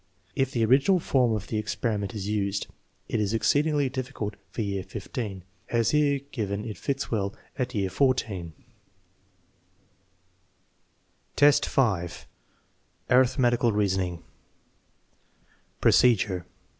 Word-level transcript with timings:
If 0.35 0.49
the 0.51 0.65
original 0.65 0.99
form 0.99 1.33
of 1.33 1.45
the 1.45 1.59
ex 1.59 1.75
periment 1.75 2.15
is 2.15 2.27
used, 2.27 2.65
it 3.07 3.19
is 3.19 3.35
exceedingly 3.35 3.87
difficult 3.87 4.33
for 4.49 4.63
year 4.63 4.81
XV. 4.81 5.43
As 5.69 5.91
here 5.91 6.19
given 6.31 6.65
it 6.65 6.79
fits 6.79 7.11
well 7.11 7.35
at 7.59 7.75
year 7.75 7.87
XIV. 7.87 8.51
XTV, 11.37 11.65
5. 11.67 12.25
Arithmetical 13.11 13.71
reasoning 13.73 14.23
Procedure. 15.79 16.47